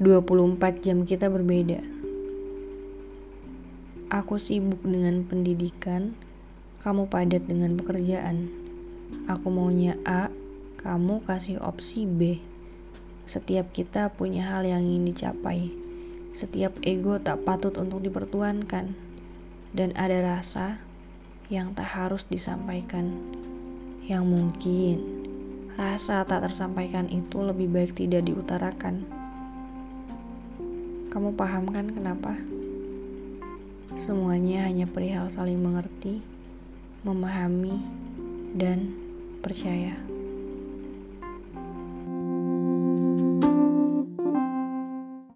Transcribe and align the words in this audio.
24 0.00 0.80
jam 0.80 1.04
kita 1.04 1.28
berbeda. 1.28 1.84
Aku 4.08 4.40
sibuk 4.40 4.80
dengan 4.80 5.28
pendidikan, 5.28 6.16
kamu 6.80 7.04
padat 7.12 7.44
dengan 7.44 7.76
pekerjaan. 7.76 8.48
Aku 9.28 9.52
maunya 9.52 10.00
A, 10.08 10.32
kamu 10.80 11.20
kasih 11.28 11.60
opsi 11.60 12.08
B. 12.08 12.40
Setiap 13.28 13.76
kita 13.76 14.08
punya 14.16 14.48
hal 14.48 14.64
yang 14.64 14.80
ingin 14.80 15.12
dicapai. 15.12 15.68
Setiap 16.32 16.80
ego 16.80 17.20
tak 17.20 17.44
patut 17.44 17.76
untuk 17.76 18.00
dipertuankan. 18.00 18.96
Dan 19.76 19.92
ada 20.00 20.24
rasa 20.24 20.80
yang 21.52 21.76
tak 21.76 21.92
harus 21.92 22.24
disampaikan. 22.24 23.20
Yang 24.08 24.24
mungkin 24.24 24.96
rasa 25.76 26.24
tak 26.24 26.48
tersampaikan 26.48 27.04
itu 27.12 27.44
lebih 27.44 27.68
baik 27.68 28.00
tidak 28.00 28.24
diutarakan. 28.24 29.19
Kamu 31.10 31.34
paham 31.34 31.66
kan 31.74 31.90
kenapa? 31.90 32.38
Semuanya 33.98 34.70
hanya 34.70 34.86
perihal 34.86 35.26
saling 35.26 35.58
mengerti, 35.58 36.22
memahami, 37.02 37.82
dan 38.54 38.94
percaya. 39.42 40.09